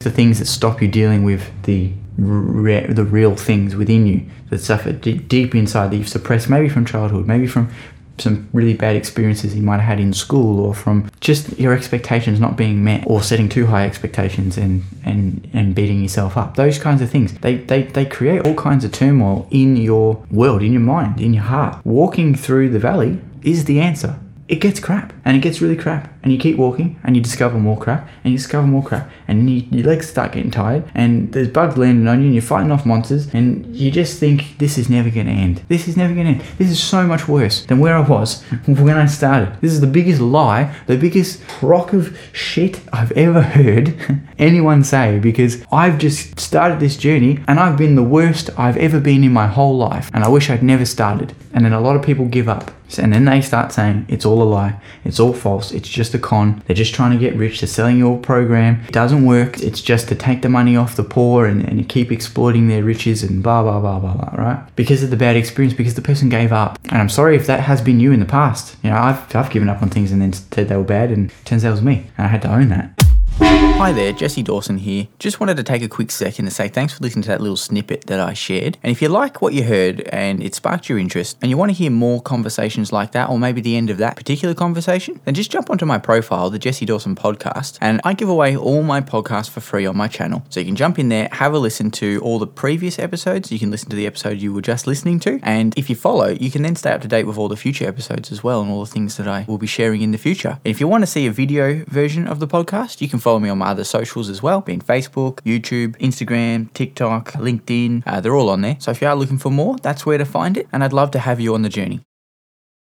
the 0.00 0.10
things 0.12 0.38
that 0.38 0.46
stop 0.46 0.80
you 0.80 0.86
dealing 0.86 1.24
with 1.24 1.50
the 1.64 1.92
re- 2.16 2.86
the 2.86 3.04
real 3.04 3.34
things 3.34 3.74
within 3.74 4.06
you 4.06 4.24
that 4.48 4.60
suffer 4.60 4.92
d- 4.92 5.18
deep 5.18 5.56
inside 5.56 5.90
that 5.90 5.96
you've 5.96 6.08
suppressed 6.08 6.48
maybe 6.48 6.68
from 6.68 6.84
childhood 6.84 7.26
maybe 7.26 7.48
from 7.48 7.68
some 8.16 8.48
really 8.52 8.74
bad 8.74 8.94
experiences 8.94 9.56
you 9.56 9.62
might 9.62 9.78
have 9.78 9.86
had 9.86 9.98
in 9.98 10.12
school 10.12 10.60
or 10.60 10.72
from 10.72 11.10
just 11.18 11.58
your 11.58 11.72
expectations 11.72 12.38
not 12.38 12.56
being 12.56 12.84
met 12.84 13.02
or 13.08 13.22
setting 13.22 13.48
too 13.48 13.66
high 13.66 13.84
expectations 13.86 14.56
and 14.56 14.84
and 15.04 15.48
and 15.52 15.74
beating 15.74 16.02
yourself 16.02 16.36
up. 16.36 16.56
Those 16.56 16.78
kinds 16.80 17.00
of 17.00 17.10
things. 17.10 17.32
They 17.34 17.56
they, 17.56 17.84
they 17.84 18.04
create 18.04 18.44
all 18.44 18.56
kinds 18.56 18.84
of 18.84 18.90
turmoil 18.90 19.46
in 19.52 19.76
your 19.76 20.24
world 20.32 20.62
in 20.62 20.72
your 20.72 20.82
mind 20.82 21.20
in 21.20 21.32
your 21.32 21.44
heart. 21.44 21.84
Walking 21.84 22.34
through 22.34 22.70
the 22.70 22.80
valley 22.80 23.20
is 23.42 23.66
the 23.66 23.78
answer 23.78 24.18
it 24.48 24.56
gets 24.56 24.80
crap 24.80 25.12
and 25.24 25.36
it 25.36 25.40
gets 25.40 25.60
really 25.60 25.76
crap 25.76 26.12
and 26.22 26.32
you 26.32 26.38
keep 26.38 26.56
walking 26.56 26.98
and 27.04 27.14
you 27.14 27.22
discover 27.22 27.58
more 27.58 27.78
crap 27.78 28.08
and 28.24 28.32
you 28.32 28.38
discover 28.38 28.66
more 28.66 28.82
crap 28.82 29.10
and 29.28 29.48
you, 29.50 29.66
your 29.70 29.86
legs 29.86 30.08
start 30.08 30.32
getting 30.32 30.50
tired 30.50 30.84
and 30.94 31.32
there's 31.32 31.48
bugs 31.48 31.76
landing 31.76 32.08
on 32.08 32.20
you 32.20 32.26
and 32.26 32.34
you're 32.34 32.42
fighting 32.42 32.72
off 32.72 32.86
monsters 32.86 33.32
and 33.34 33.66
you 33.76 33.90
just 33.90 34.18
think 34.18 34.56
this 34.58 34.78
is 34.78 34.88
never 34.88 35.10
going 35.10 35.26
to 35.26 35.32
end. 35.32 35.62
This 35.68 35.86
is 35.86 35.96
never 35.96 36.14
going 36.14 36.26
to 36.26 36.32
end. 36.32 36.56
This 36.56 36.70
is 36.70 36.82
so 36.82 37.06
much 37.06 37.28
worse 37.28 37.66
than 37.66 37.78
where 37.78 37.94
i 37.94 38.00
was 38.00 38.42
when 38.66 38.96
i 38.96 39.06
started. 39.06 39.56
This 39.60 39.72
is 39.72 39.80
the 39.80 39.86
biggest 39.86 40.20
lie 40.20 40.74
the 40.86 40.96
biggest 40.96 41.46
crock 41.46 41.92
of 41.92 42.18
shit 42.32 42.80
i've 42.92 43.12
ever 43.12 43.42
heard 43.42 43.94
anyone 44.38 44.82
say 44.82 45.18
because 45.18 45.62
i've 45.72 45.98
just 45.98 46.38
started 46.38 46.80
this 46.80 46.96
journey 46.96 47.38
and 47.46 47.58
i've 47.60 47.76
been 47.76 47.94
the 47.94 48.02
worst 48.02 48.50
i've 48.58 48.76
ever 48.76 49.00
been 49.00 49.24
in 49.24 49.32
my 49.32 49.46
whole 49.46 49.76
life 49.76 50.10
and 50.14 50.24
i 50.24 50.28
wish 50.28 50.48
i'd 50.50 50.62
never 50.62 50.86
started. 50.86 51.34
And 51.52 51.64
then 51.64 51.72
a 51.72 51.80
lot 51.80 51.96
of 51.96 52.02
people 52.02 52.26
give 52.26 52.48
up 52.48 52.70
and 52.96 53.12
then 53.12 53.26
they 53.26 53.42
start 53.42 53.72
saying 53.72 54.06
it's 54.08 54.24
all 54.24 54.37
a 54.42 54.44
lie, 54.44 54.80
it's 55.04 55.20
all 55.20 55.32
false, 55.32 55.72
it's 55.72 55.88
just 55.88 56.14
a 56.14 56.18
con, 56.18 56.62
they're 56.66 56.76
just 56.76 56.94
trying 56.94 57.12
to 57.12 57.18
get 57.18 57.36
rich, 57.36 57.60
they're 57.60 57.68
selling 57.68 57.98
your 57.98 58.18
program, 58.18 58.82
it 58.86 58.92
doesn't 58.92 59.24
work, 59.24 59.60
it's 59.60 59.80
just 59.80 60.08
to 60.08 60.14
take 60.14 60.42
the 60.42 60.48
money 60.48 60.76
off 60.76 60.96
the 60.96 61.04
poor 61.04 61.46
and, 61.46 61.64
and 61.64 61.88
keep 61.88 62.12
exploiting 62.12 62.68
their 62.68 62.82
riches 62.82 63.22
and 63.22 63.42
blah 63.42 63.62
blah 63.62 63.80
blah 63.80 63.98
blah 63.98 64.14
blah, 64.14 64.34
right? 64.42 64.76
Because 64.76 65.02
of 65.02 65.10
the 65.10 65.16
bad 65.16 65.36
experience, 65.36 65.74
because 65.74 65.94
the 65.94 66.02
person 66.02 66.28
gave 66.28 66.52
up. 66.52 66.78
And 66.90 66.98
I'm 67.00 67.08
sorry 67.08 67.36
if 67.36 67.46
that 67.46 67.60
has 67.60 67.80
been 67.80 68.00
you 68.00 68.12
in 68.12 68.20
the 68.20 68.26
past. 68.26 68.76
You 68.82 68.90
know, 68.90 68.96
I've, 68.96 69.34
I've 69.34 69.50
given 69.50 69.68
up 69.68 69.82
on 69.82 69.90
things 69.90 70.12
and 70.12 70.20
then 70.20 70.32
said 70.32 70.68
they 70.68 70.76
were 70.76 70.84
bad 70.84 71.10
and 71.10 71.32
turns 71.44 71.64
out 71.64 71.68
it 71.68 71.72
was 71.72 71.82
me. 71.82 72.06
And 72.16 72.26
I 72.26 72.28
had 72.28 72.42
to 72.42 72.52
own 72.52 72.68
that. 72.68 73.07
Hi 73.40 73.92
there, 73.92 74.12
Jesse 74.12 74.42
Dawson 74.42 74.78
here. 74.78 75.06
Just 75.20 75.38
wanted 75.38 75.56
to 75.58 75.62
take 75.62 75.82
a 75.82 75.88
quick 75.88 76.10
second 76.10 76.46
to 76.46 76.50
say 76.50 76.66
thanks 76.66 76.94
for 76.94 77.02
listening 77.02 77.22
to 77.22 77.28
that 77.28 77.40
little 77.40 77.56
snippet 77.56 78.06
that 78.08 78.18
I 78.18 78.32
shared. 78.32 78.76
And 78.82 78.90
if 78.90 79.00
you 79.00 79.08
like 79.08 79.40
what 79.40 79.54
you 79.54 79.62
heard 79.62 80.00
and 80.08 80.42
it 80.42 80.56
sparked 80.56 80.88
your 80.88 80.98
interest 80.98 81.38
and 81.40 81.48
you 81.48 81.56
want 81.56 81.70
to 81.70 81.76
hear 81.76 81.90
more 81.90 82.20
conversations 82.20 82.92
like 82.92 83.12
that 83.12 83.28
or 83.28 83.38
maybe 83.38 83.60
the 83.60 83.76
end 83.76 83.90
of 83.90 83.98
that 83.98 84.16
particular 84.16 84.52
conversation, 84.52 85.20
then 85.24 85.34
just 85.34 85.52
jump 85.52 85.70
onto 85.70 85.86
my 85.86 85.98
profile, 85.98 86.50
the 86.50 86.58
Jesse 86.58 86.86
Dawson 86.86 87.14
podcast, 87.14 87.78
and 87.80 88.00
I 88.02 88.14
give 88.14 88.28
away 88.28 88.56
all 88.56 88.82
my 88.82 89.00
podcasts 89.00 89.48
for 89.48 89.60
free 89.60 89.86
on 89.86 89.96
my 89.96 90.08
channel. 90.08 90.44
So 90.48 90.58
you 90.58 90.66
can 90.66 90.76
jump 90.76 90.98
in 90.98 91.08
there, 91.08 91.28
have 91.30 91.54
a 91.54 91.58
listen 91.58 91.92
to 91.92 92.20
all 92.24 92.40
the 92.40 92.48
previous 92.48 92.98
episodes. 92.98 93.52
You 93.52 93.60
can 93.60 93.70
listen 93.70 93.90
to 93.90 93.96
the 93.96 94.06
episode 94.06 94.38
you 94.38 94.52
were 94.52 94.62
just 94.62 94.88
listening 94.88 95.20
to. 95.20 95.38
And 95.44 95.72
if 95.78 95.88
you 95.88 95.94
follow, 95.94 96.30
you 96.30 96.50
can 96.50 96.62
then 96.62 96.74
stay 96.74 96.90
up 96.90 97.02
to 97.02 97.08
date 97.08 97.24
with 97.24 97.38
all 97.38 97.48
the 97.48 97.56
future 97.56 97.86
episodes 97.86 98.32
as 98.32 98.42
well 98.42 98.60
and 98.60 98.70
all 98.72 98.84
the 98.84 98.90
things 98.90 99.16
that 99.18 99.28
I 99.28 99.44
will 99.46 99.58
be 99.58 99.68
sharing 99.68 100.02
in 100.02 100.10
the 100.10 100.18
future. 100.18 100.58
And 100.64 100.70
if 100.74 100.80
you 100.80 100.88
want 100.88 101.02
to 101.02 101.06
see 101.06 101.28
a 101.28 101.30
video 101.30 101.84
version 101.84 102.26
of 102.26 102.40
the 102.40 102.48
podcast, 102.48 103.00
you 103.00 103.08
can 103.08 103.20
follow 103.28 103.38
me 103.38 103.50
on 103.50 103.58
my 103.58 103.66
other 103.66 103.84
socials 103.84 104.30
as 104.30 104.42
well, 104.42 104.62
being 104.62 104.80
Facebook, 104.80 105.34
YouTube, 105.42 105.94
Instagram, 105.98 106.72
TikTok, 106.72 107.32
LinkedIn. 107.32 108.02
Uh, 108.06 108.20
they're 108.22 108.34
all 108.34 108.48
on 108.48 108.62
there. 108.62 108.76
So 108.78 108.90
if 108.90 109.02
you 109.02 109.06
are 109.06 109.14
looking 109.14 109.36
for 109.36 109.50
more, 109.50 109.76
that's 109.76 110.06
where 110.06 110.16
to 110.16 110.24
find 110.24 110.56
it. 110.56 110.66
And 110.72 110.82
I'd 110.82 110.94
love 110.94 111.10
to 111.10 111.18
have 111.18 111.38
you 111.38 111.52
on 111.52 111.60
the 111.60 111.68
journey. 111.68 112.00